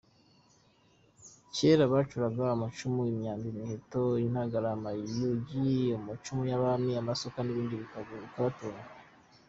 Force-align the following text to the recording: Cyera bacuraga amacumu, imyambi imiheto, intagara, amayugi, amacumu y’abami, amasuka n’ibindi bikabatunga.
Cyera 1.53 1.83
bacuraga 1.93 2.43
amacumu, 2.55 3.01
imyambi 3.13 3.45
imiheto, 3.53 4.01
intagara, 4.25 4.67
amayugi, 4.77 5.71
amacumu 5.97 6.41
y’abami, 6.49 6.91
amasuka 7.01 7.37
n’ibindi 7.41 7.75
bikabatunga. 7.81 8.83